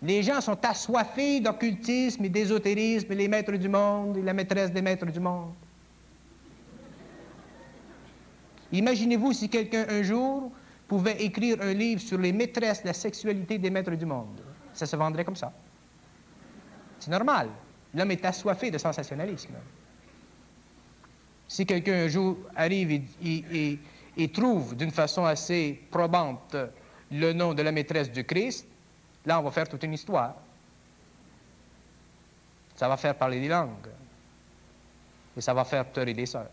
Les 0.02 0.22
gens 0.24 0.40
sont 0.40 0.58
assoiffés 0.64 1.38
d'occultisme 1.38 2.24
et 2.24 2.28
d'ésotérisme, 2.28 3.14
les 3.14 3.28
maîtres 3.28 3.52
du 3.52 3.68
monde 3.68 4.16
et 4.16 4.22
la 4.22 4.32
maîtresse 4.32 4.72
des 4.72 4.82
maîtres 4.82 5.06
du 5.06 5.20
monde. 5.20 5.52
Imaginez-vous 8.72 9.32
si 9.32 9.48
quelqu'un 9.48 9.86
un 9.88 10.02
jour 10.02 10.50
pouvait 10.88 11.22
écrire 11.22 11.58
un 11.60 11.72
livre 11.72 12.00
sur 12.00 12.18
les 12.18 12.32
maîtresses 12.32 12.82
de 12.82 12.88
la 12.88 12.94
sexualité 12.94 13.58
des 13.58 13.70
maîtres 13.70 13.92
du 13.92 14.04
monde. 14.04 14.42
Ça 14.72 14.86
se 14.86 14.96
vendrait 14.96 15.24
comme 15.24 15.36
ça. 15.36 15.52
C'est 16.98 17.10
normal. 17.10 17.48
L'homme 17.94 18.10
est 18.10 18.24
assoiffé 18.24 18.70
de 18.70 18.78
sensationnalisme. 18.78 19.54
Si 21.46 21.64
quelqu'un 21.64 22.04
un 22.04 22.08
jour 22.08 22.38
arrive 22.56 23.02
et, 23.22 23.78
et 24.16 24.28
trouve 24.28 24.74
d'une 24.74 24.90
façon 24.90 25.24
assez 25.24 25.80
probante 25.90 26.56
le 27.10 27.32
nom 27.32 27.54
de 27.54 27.62
la 27.62 27.70
maîtresse 27.70 28.10
du 28.10 28.24
Christ, 28.24 28.66
Là, 29.24 29.38
on 29.38 29.42
va 29.42 29.50
faire 29.50 29.68
toute 29.68 29.82
une 29.84 29.92
histoire. 29.92 30.34
Ça 32.74 32.88
va 32.88 32.96
faire 32.96 33.14
parler 33.16 33.40
des 33.40 33.48
langues. 33.48 33.88
Et 35.36 35.40
ça 35.40 35.54
va 35.54 35.64
faire 35.64 35.84
pleurer 35.86 36.14
des 36.14 36.26
sœurs. 36.26 36.50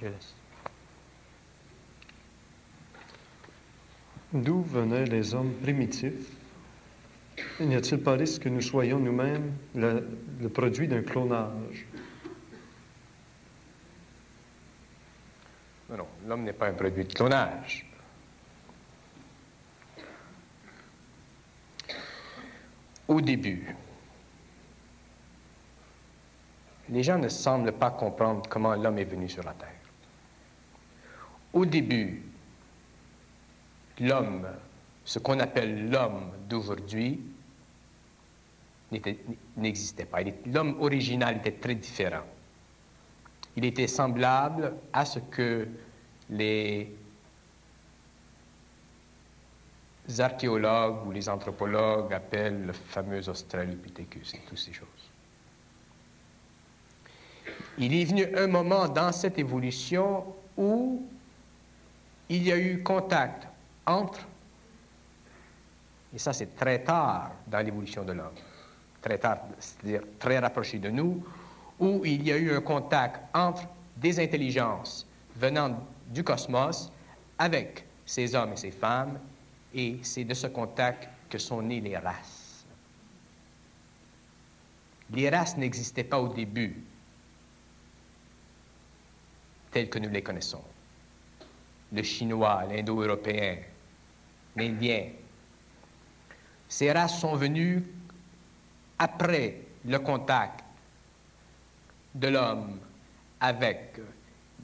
Je 0.00 0.06
laisse. 0.06 0.34
D'où 4.32 4.59
venaient 4.70 5.04
les 5.04 5.34
hommes 5.34 5.52
primitifs 5.62 6.40
N'y 7.60 7.74
a-t-il 7.74 8.02
pas 8.02 8.12
risque 8.12 8.42
que 8.42 8.48
nous 8.48 8.60
soyons 8.60 8.98
nous-mêmes 8.98 9.52
le, 9.74 10.08
le, 10.40 10.48
produit 10.48 10.88
d'un 10.88 11.02
clonage? 11.02 11.86
Non, 15.90 15.98
non, 15.98 16.06
l'homme 16.26 16.44
n'est 16.44 16.52
pas 16.52 16.68
un 16.68 16.72
produit 16.72 17.04
de 17.04 17.12
clonage. 17.12 17.86
Au 23.08 23.20
début, 23.20 23.74
les 26.88 27.02
gens 27.02 27.18
ne 27.18 27.28
semblent 27.28 27.72
pas 27.72 27.90
comprendre 27.90 28.42
comment 28.48 28.74
l'homme 28.74 28.98
est 28.98 29.04
venu 29.04 29.28
sur 29.28 29.42
la 29.42 29.52
Terre. 29.52 29.68
Au 31.52 31.66
début, 31.66 32.22
l'homme, 34.00 34.46
ce 35.04 35.18
qu'on 35.18 35.38
appelle 35.40 35.90
l'homme 35.90 36.32
d'aujourd'hui, 36.48 37.20
n'existait 39.56 40.04
pas. 40.04 40.18
L'homme 40.46 40.80
original 40.80 41.36
était 41.36 41.52
très 41.52 41.74
différent. 41.74 42.24
Il 43.56 43.64
était 43.64 43.86
semblable 43.86 44.74
à 44.92 45.04
ce 45.04 45.18
que 45.18 45.68
les 46.30 46.92
archéologues 50.18 51.06
ou 51.06 51.12
les 51.12 51.28
anthropologues 51.28 52.12
appellent 52.12 52.66
le 52.66 52.72
fameux 52.72 53.28
Australopithecus 53.28 54.34
et 54.34 54.40
toutes 54.48 54.58
ces 54.58 54.72
choses. 54.72 54.88
Il 57.78 57.94
est 57.94 58.04
venu 58.04 58.26
un 58.36 58.46
moment 58.46 58.88
dans 58.88 59.12
cette 59.12 59.38
évolution 59.38 60.24
où 60.56 61.06
il 62.28 62.42
y 62.42 62.52
a 62.52 62.58
eu 62.58 62.82
contact 62.82 63.49
entre, 63.86 64.20
et 66.14 66.18
ça 66.18 66.32
c'est 66.32 66.56
très 66.56 66.82
tard 66.82 67.32
dans 67.46 67.64
l'évolution 67.64 68.04
de 68.04 68.12
l'homme, 68.12 68.34
très 69.00 69.18
tard, 69.18 69.38
c'est-à-dire 69.58 70.02
très 70.18 70.38
rapproché 70.38 70.78
de 70.78 70.90
nous, 70.90 71.24
où 71.78 72.04
il 72.04 72.26
y 72.26 72.32
a 72.32 72.36
eu 72.36 72.54
un 72.54 72.60
contact 72.60 73.20
entre 73.34 73.62
des 73.96 74.20
intelligences 74.20 75.06
venant 75.36 75.78
du 76.08 76.22
cosmos 76.22 76.90
avec 77.38 77.86
ces 78.04 78.34
hommes 78.34 78.52
et 78.52 78.56
ces 78.56 78.70
femmes, 78.70 79.18
et 79.72 79.98
c'est 80.02 80.24
de 80.24 80.34
ce 80.34 80.48
contact 80.48 81.08
que 81.28 81.38
sont 81.38 81.62
nées 81.62 81.80
les 81.80 81.96
races. 81.96 82.66
Les 85.12 85.28
races 85.30 85.56
n'existaient 85.56 86.04
pas 86.04 86.20
au 86.20 86.28
début 86.28 86.84
telles 89.70 89.88
que 89.88 89.98
nous 89.98 90.10
les 90.10 90.22
connaissons. 90.22 90.62
Le 91.92 92.02
chinois, 92.02 92.64
l'indo-européen, 92.68 93.58
l'indien. 94.56 95.08
Ces 96.68 96.92
races 96.92 97.18
sont 97.20 97.34
venues 97.34 97.82
après 98.98 99.62
le 99.84 99.98
contact 99.98 100.64
de 102.14 102.28
l'homme 102.28 102.78
avec 103.40 104.00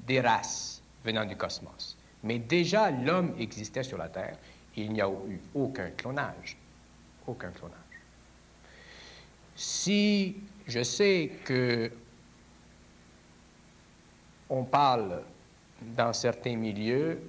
des 0.06 0.20
races 0.20 0.82
venant 1.04 1.24
du 1.24 1.36
cosmos. 1.36 1.96
Mais 2.22 2.38
déjà, 2.38 2.90
l'homme 2.90 3.34
existait 3.38 3.82
sur 3.82 3.98
la 3.98 4.08
Terre. 4.08 4.36
Il 4.76 4.92
n'y 4.92 5.00
a 5.00 5.08
eu 5.08 5.40
aucun 5.54 5.90
clonage. 5.90 6.56
Aucun 7.26 7.50
clonage. 7.50 7.76
Si 9.54 10.36
je 10.66 10.82
sais 10.82 11.32
que 11.44 11.90
on 14.48 14.64
parle 14.64 15.22
dans 15.80 16.12
certains 16.12 16.56
milieux 16.56 17.20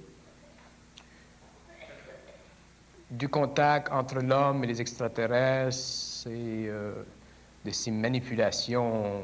du 3.10 3.28
contact 3.28 3.90
entre 3.92 4.20
l'homme 4.20 4.64
et 4.64 4.66
les 4.66 4.80
extraterrestres 4.80 6.26
et 6.26 6.68
euh, 6.68 7.02
de 7.64 7.70
ces 7.70 7.90
manipulations 7.90 9.22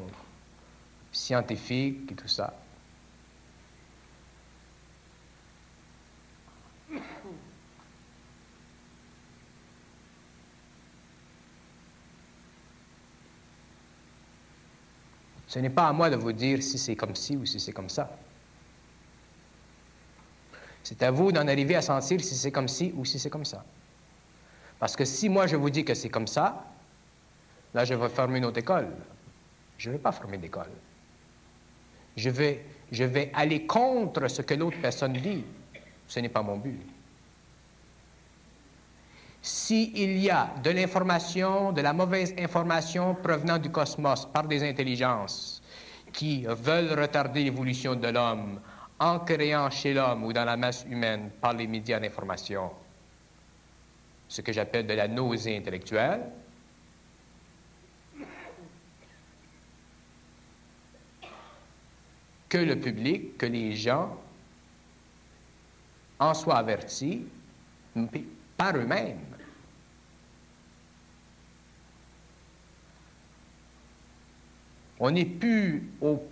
scientifiques 1.11 2.11
et 2.11 2.15
tout 2.15 2.27
ça. 2.27 2.53
Ce 15.47 15.59
n'est 15.59 15.69
pas 15.69 15.87
à 15.87 15.93
moi 15.93 16.09
de 16.09 16.17
vous 16.17 16.33
dire 16.33 16.61
si 16.61 16.77
c'est 16.77 16.97
comme 16.97 17.15
ci 17.15 17.37
ou 17.37 17.45
si 17.45 17.61
c'est 17.61 17.71
comme 17.71 17.87
ça. 17.87 18.24
C'est 20.85 21.01
à 21.01 21.09
vous 21.09 21.31
d'en 21.31 21.47
arriver 21.47 21.75
à 21.75 21.81
sentir 21.81 22.23
si 22.23 22.35
c'est 22.35 22.51
comme 22.51 22.67
ci 22.67 22.93
ou 22.95 23.05
si 23.05 23.17
c'est 23.17 23.31
comme 23.31 23.43
ça. 23.43 23.65
Parce 24.77 24.95
que 24.95 25.03
si 25.03 25.29
moi 25.29 25.47
je 25.47 25.55
vous 25.55 25.71
dis 25.71 25.83
que 25.83 25.95
c'est 25.95 26.09
comme 26.09 26.27
ça, 26.27 26.63
là 27.73 27.83
je 27.85 27.95
vais 27.95 28.07
fermer 28.07 28.37
une 28.37 28.45
autre 28.45 28.59
école. 28.59 28.89
Je 29.79 29.89
ne 29.89 29.95
vais 29.95 29.99
pas 29.99 30.11
fermer 30.11 30.37
d'école. 30.37 30.69
Je 32.15 32.29
vais, 32.29 32.63
je 32.91 33.03
vais 33.03 33.31
aller 33.33 33.65
contre 33.65 34.27
ce 34.27 34.43
que 34.43 34.53
l'autre 34.53 34.77
personne 34.79 35.13
dit. 35.13 35.43
Ce 36.07 36.19
n'est 36.19 36.29
pas 36.29 36.43
mon 36.43 36.57
but. 36.57 36.79
S'il 39.41 40.19
y 40.19 40.29
a 40.29 40.53
de 40.63 40.69
l'information, 40.69 41.71
de 41.71 41.81
la 41.81 41.93
mauvaise 41.93 42.35
information 42.37 43.15
provenant 43.15 43.57
du 43.57 43.71
cosmos 43.71 44.27
par 44.31 44.43
des 44.47 44.63
intelligences 44.63 45.63
qui 46.13 46.45
veulent 46.47 46.93
retarder 46.93 47.43
l'évolution 47.43 47.95
de 47.95 48.07
l'homme 48.07 48.59
en 48.99 49.19
créant 49.19 49.69
chez 49.69 49.93
l'homme 49.93 50.23
ou 50.23 50.33
dans 50.33 50.45
la 50.45 50.57
masse 50.57 50.85
humaine 50.89 51.29
par 51.41 51.53
les 51.53 51.67
médias 51.67 51.99
d'information 51.99 52.71
ce 54.27 54.41
que 54.41 54.51
j'appelle 54.51 54.87
de 54.87 54.93
la 54.93 55.07
nausée 55.07 55.57
intellectuelle, 55.57 56.23
que 62.49 62.57
le 62.57 62.79
public, 62.79 63.37
que 63.37 63.45
les 63.45 63.75
gens 63.75 64.17
en 66.19 66.33
soient 66.33 66.57
avertis 66.57 67.25
par 68.57 68.75
eux-mêmes. 68.77 69.19
On 74.97 75.11
n'est 75.11 75.25
plus 75.25 75.89
au, 75.99 76.23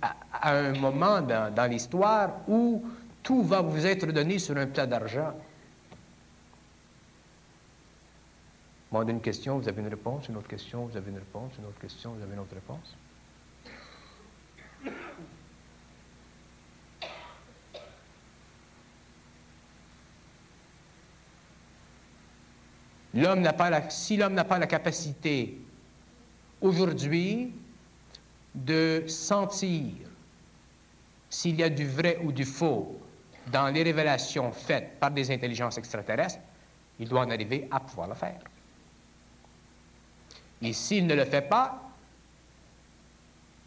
à, 0.00 0.56
un 0.56 0.72
moment 0.72 1.20
dans, 1.20 1.52
dans 1.54 1.70
l'histoire 1.70 2.40
où 2.48 2.84
tout 3.22 3.42
va 3.42 3.60
vous 3.60 3.86
être 3.86 4.06
donné 4.06 4.38
sur 4.38 4.56
un 4.56 4.66
plat 4.66 4.86
d'argent. 4.86 5.34
Demandez 8.90 9.12
une 9.12 9.20
question, 9.20 9.58
vous 9.58 9.68
avez 9.68 9.80
une 9.80 9.88
réponse, 9.88 10.28
une 10.28 10.36
autre 10.36 10.48
question, 10.48 10.84
vous 10.84 10.96
avez 10.96 11.10
une 11.10 11.18
réponse, 11.18 11.52
une 11.58 11.64
autre 11.64 11.80
question, 11.80 12.12
vous 12.12 12.22
avez 12.22 12.34
une 12.34 12.40
autre 12.40 12.54
réponse. 12.54 12.96
L'homme 23.14 23.40
n'a 23.40 23.52
pas 23.52 23.70
la, 23.70 23.88
si 23.90 24.16
l'homme 24.16 24.34
n'a 24.34 24.44
pas 24.44 24.58
la 24.58 24.66
capacité 24.66 25.58
aujourd'hui 26.60 27.52
de 28.54 29.04
sentir 29.06 29.94
s'il 31.30 31.56
y 31.56 31.62
a 31.62 31.70
du 31.70 31.86
vrai 31.86 32.18
ou 32.22 32.32
du 32.32 32.44
faux 32.44 33.00
dans 33.46 33.68
les 33.68 33.82
révélations 33.82 34.52
faites 34.52 34.98
par 35.00 35.10
des 35.10 35.30
intelligences 35.30 35.78
extraterrestres, 35.78 36.38
il 36.98 37.08
doit 37.08 37.22
en 37.22 37.30
arriver 37.30 37.66
à 37.70 37.80
pouvoir 37.80 38.08
le 38.08 38.14
faire. 38.14 38.40
Et 40.60 40.72
s'il 40.72 41.06
ne 41.06 41.14
le 41.14 41.24
fait 41.24 41.42
pas, 41.42 41.82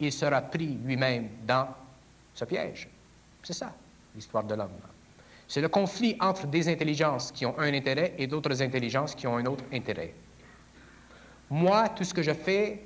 il 0.00 0.12
sera 0.12 0.40
pris 0.40 0.78
lui-même 0.84 1.28
dans 1.46 1.68
ce 2.34 2.44
piège. 2.44 2.88
C'est 3.42 3.52
ça, 3.52 3.74
l'histoire 4.14 4.44
de 4.44 4.54
l'homme. 4.54 4.70
C'est 5.48 5.60
le 5.60 5.68
conflit 5.68 6.16
entre 6.20 6.46
des 6.46 6.68
intelligences 6.68 7.30
qui 7.30 7.46
ont 7.46 7.58
un 7.58 7.72
intérêt 7.72 8.14
et 8.18 8.26
d'autres 8.26 8.62
intelligences 8.62 9.14
qui 9.14 9.26
ont 9.26 9.36
un 9.36 9.46
autre 9.46 9.64
intérêt. 9.72 10.14
Moi, 11.50 11.88
tout 11.90 12.04
ce 12.04 12.12
que 12.12 12.22
je 12.22 12.32
fais, 12.32 12.82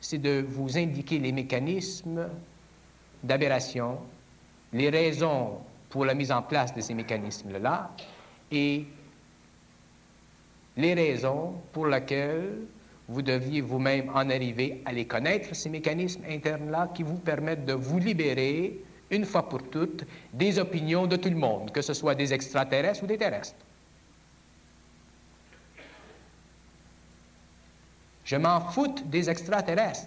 c'est 0.00 0.18
de 0.18 0.44
vous 0.48 0.78
indiquer 0.78 1.18
les 1.18 1.32
mécanismes 1.32 2.28
d'aberration, 3.22 3.98
les 4.72 4.88
raisons 4.88 5.58
pour 5.90 6.04
la 6.04 6.14
mise 6.14 6.32
en 6.32 6.42
place 6.42 6.74
de 6.74 6.80
ces 6.80 6.94
mécanismes-là 6.94 7.90
et 8.50 8.86
les 10.76 10.94
raisons 10.94 11.54
pour 11.72 11.86
lesquelles 11.86 12.60
vous 13.08 13.22
deviez 13.22 13.60
vous-même 13.60 14.08
en 14.10 14.30
arriver 14.30 14.82
à 14.84 14.92
les 14.92 15.04
connaître, 15.04 15.54
ces 15.54 15.68
mécanismes 15.68 16.22
internes-là 16.28 16.90
qui 16.94 17.02
vous 17.02 17.18
permettent 17.18 17.64
de 17.64 17.72
vous 17.72 17.98
libérer, 17.98 18.78
une 19.10 19.24
fois 19.24 19.48
pour 19.48 19.62
toutes, 19.64 20.04
des 20.32 20.60
opinions 20.60 21.08
de 21.08 21.16
tout 21.16 21.28
le 21.28 21.36
monde, 21.36 21.72
que 21.72 21.82
ce 21.82 21.92
soit 21.92 22.14
des 22.14 22.32
extraterrestres 22.32 23.02
ou 23.02 23.06
des 23.06 23.18
terrestres. 23.18 23.56
Je 28.30 28.36
m'en 28.36 28.60
fous 28.60 28.94
des 29.06 29.28
extraterrestres. 29.28 30.06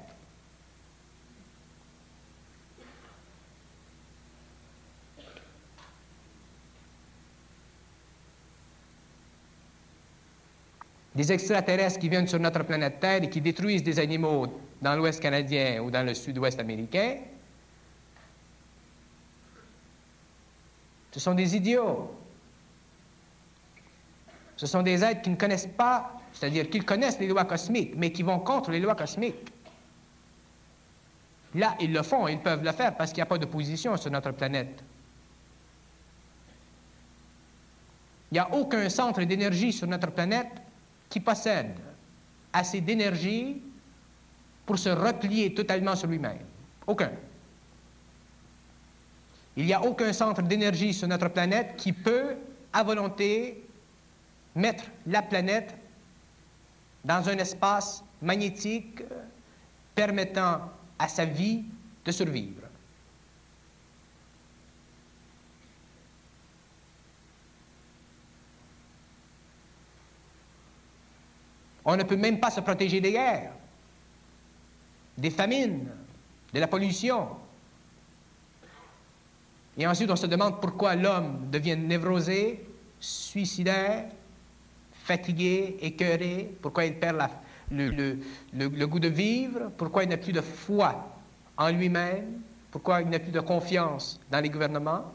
des 11.13 11.31
extraterrestres 11.31 11.99
qui 11.99 12.09
viennent 12.09 12.27
sur 12.27 12.39
notre 12.39 12.63
planète 12.63 12.99
Terre 13.01 13.23
et 13.23 13.29
qui 13.29 13.41
détruisent 13.41 13.83
des 13.83 13.99
animaux 13.99 14.47
dans 14.81 14.95
l'Ouest 14.95 15.21
canadien 15.21 15.81
ou 15.83 15.91
dans 15.91 16.03
le 16.03 16.13
Sud-Ouest 16.13 16.59
américain, 16.59 17.17
ce 21.11 21.19
sont 21.19 21.35
des 21.35 21.55
idiots. 21.55 22.15
Ce 24.55 24.65
sont 24.65 24.81
des 24.81 25.03
êtres 25.03 25.21
qui 25.21 25.29
ne 25.29 25.35
connaissent 25.35 25.67
pas, 25.67 26.22
c'est-à-dire 26.33 26.69
qu'ils 26.69 26.85
connaissent 26.85 27.19
les 27.19 27.27
lois 27.27 27.45
cosmiques, 27.45 27.93
mais 27.95 28.11
qui 28.11 28.23
vont 28.23 28.39
contre 28.39 28.71
les 28.71 28.79
lois 28.79 28.95
cosmiques. 28.95 29.51
Là, 31.55 31.75
ils 31.79 31.93
le 31.93 32.01
font, 32.01 32.27
ils 32.27 32.39
peuvent 32.39 32.63
le 32.63 32.71
faire 32.71 32.95
parce 32.95 33.11
qu'il 33.11 33.17
n'y 33.17 33.23
a 33.23 33.27
pas 33.27 33.37
d'opposition 33.37 33.95
sur 33.95 34.09
notre 34.09 34.31
planète. 34.31 34.83
Il 38.31 38.35
n'y 38.35 38.39
a 38.39 38.51
aucun 38.51 38.89
centre 38.89 39.23
d'énergie 39.23 39.71
sur 39.71 39.85
notre 39.85 40.09
planète 40.09 40.49
qui 41.07 41.19
possède 41.19 41.75
assez 42.51 42.81
d'énergie 42.81 43.61
pour 44.65 44.79
se 44.79 44.89
replier 44.89 45.53
totalement 45.53 45.95
sur 45.95 46.07
lui-même. 46.07 46.39
Aucun. 46.87 47.11
Il 49.55 49.65
n'y 49.65 49.73
a 49.73 49.83
aucun 49.83 50.11
centre 50.13 50.41
d'énergie 50.41 50.93
sur 50.95 51.07
notre 51.07 51.27
planète 51.29 51.75
qui 51.77 51.93
peut, 51.93 52.35
à 52.71 52.81
volonté, 52.81 53.63
mettre 54.55 54.85
la 55.05 55.21
planète 55.21 55.75
dans 57.03 57.27
un 57.27 57.37
espace 57.37 58.03
magnétique 58.21 59.03
permettant 59.93 60.61
à 60.97 61.07
sa 61.07 61.25
vie 61.25 61.63
de 62.05 62.11
survivre. 62.11 62.61
On 71.85 71.97
ne 71.97 72.03
peut 72.03 72.15
même 72.15 72.39
pas 72.39 72.49
se 72.49 72.61
protéger 72.61 73.01
des 73.01 73.11
guerres, 73.11 73.53
des 75.17 75.29
famines, 75.29 75.89
de 76.53 76.59
la 76.59 76.67
pollution. 76.67 77.29
Et 79.77 79.85
ensuite, 79.85 80.09
on 80.09 80.15
se 80.15 80.27
demande 80.27 80.61
pourquoi 80.61 80.95
l'homme 80.95 81.49
devient 81.51 81.75
névrosé, 81.75 82.65
suicidaire, 82.99 84.09
fatigué, 85.03 85.77
écœuré, 85.81 86.49
pourquoi 86.61 86.85
il 86.85 86.97
perd 86.97 87.29
le, 87.69 88.17
le, 88.53 88.87
goût 88.87 88.99
de 88.99 89.09
vivre, 89.09 89.69
pourquoi 89.77 90.03
il 90.03 90.09
n'a 90.09 90.17
plus 90.17 90.31
de 90.31 90.41
foi 90.41 91.13
en 91.57 91.69
lui-même, 91.69 92.41
pourquoi 92.71 93.01
il 93.01 93.09
n'a 93.09 93.19
plus 93.19 93.31
de 93.31 93.41
confiance 93.41 94.19
dans 94.31 94.39
les 94.39 94.49
gouvernements. 94.49 95.13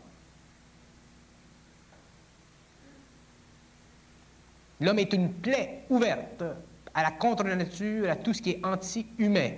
L'homme 4.80 4.98
est 4.98 5.12
une 5.12 5.32
plaie 5.32 5.84
ouverte 5.88 6.44
à 6.94 7.02
la 7.02 7.10
contre-nature, 7.12 8.10
à 8.10 8.16
tout 8.16 8.34
ce 8.34 8.42
qui 8.42 8.50
est 8.50 8.64
anti-humain. 8.64 9.52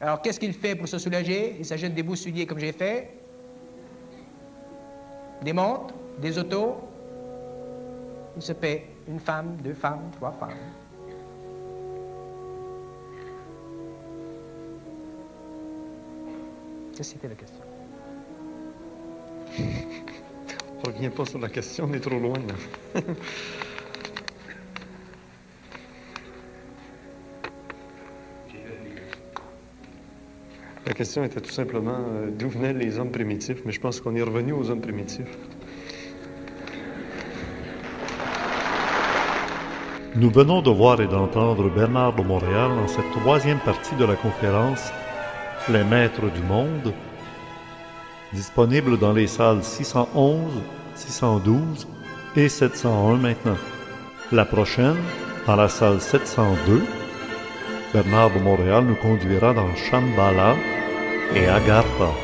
Alors, 0.00 0.22
qu'est-ce 0.22 0.38
qu'il 0.38 0.52
fait 0.52 0.76
pour 0.76 0.86
se 0.86 0.98
soulager? 0.98 1.56
Il 1.58 1.64
s'agit 1.64 1.90
des 1.90 2.02
beaux 2.02 2.14
comme 2.46 2.58
j'ai 2.58 2.72
fait, 2.72 3.10
des 5.42 5.52
montres, 5.52 5.94
des 6.18 6.38
autos. 6.38 6.83
Il 8.36 8.42
se 8.42 8.52
paie 8.52 8.86
une 9.08 9.20
femme, 9.20 9.56
deux 9.62 9.74
femmes, 9.74 10.10
trois 10.12 10.32
femmes. 10.32 10.50
Que 16.96 17.02
c'était 17.02 17.28
la 17.28 17.34
question 17.34 17.64
ne 19.58 20.86
reviens 20.92 21.10
pas 21.10 21.24
sur 21.24 21.38
la 21.38 21.48
question, 21.48 21.86
on 21.88 21.92
est 21.92 22.00
trop 22.00 22.18
loin. 22.18 22.38
La 30.86 30.92
question 30.92 31.24
était 31.24 31.40
tout 31.40 31.50
simplement 31.50 31.96
euh, 31.98 32.30
d'où 32.30 32.48
venaient 32.48 32.74
les 32.74 32.98
hommes 32.98 33.10
primitifs, 33.10 33.62
mais 33.64 33.72
je 33.72 33.80
pense 33.80 34.00
qu'on 34.00 34.14
est 34.14 34.22
revenu 34.22 34.52
aux 34.52 34.70
hommes 34.70 34.82
primitifs. 34.82 35.26
Nous 40.16 40.30
venons 40.30 40.62
de 40.62 40.70
voir 40.70 41.00
et 41.00 41.08
d'entendre 41.08 41.68
Bernard 41.68 42.12
de 42.14 42.22
Montréal 42.22 42.70
dans 42.76 42.86
cette 42.86 43.10
troisième 43.10 43.58
partie 43.58 43.96
de 43.96 44.04
la 44.04 44.14
conférence 44.14 44.92
Les 45.68 45.82
Maîtres 45.82 46.30
du 46.32 46.40
Monde, 46.42 46.94
disponible 48.32 48.96
dans 48.96 49.12
les 49.12 49.26
salles 49.26 49.64
611, 49.64 50.52
612 50.94 51.88
et 52.36 52.48
701 52.48 53.16
maintenant. 53.16 53.56
La 54.30 54.44
prochaine, 54.44 55.02
dans 55.48 55.56
la 55.56 55.68
salle 55.68 56.00
702, 56.00 56.84
Bernard 57.92 58.30
de 58.30 58.38
Montréal 58.38 58.84
nous 58.84 58.94
conduira 58.94 59.52
dans 59.52 59.74
Shambhala 59.74 60.54
et 61.34 61.48
Agartha. 61.48 62.23